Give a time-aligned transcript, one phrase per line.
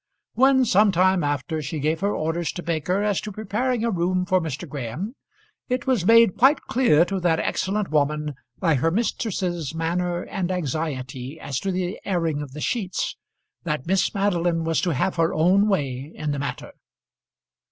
[0.33, 4.25] When some time after she gave her orders to Baker as to preparing a room
[4.25, 4.67] for Mr.
[4.67, 5.13] Graham,
[5.69, 11.39] it was made quite clear to that excellent woman by her mistress's manner and anxiety
[11.39, 13.15] as to the airing of the sheets,
[13.63, 16.71] that Miss Madeline was to have her own way in the matter.